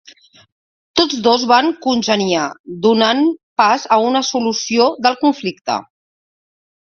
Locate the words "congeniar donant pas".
1.85-3.85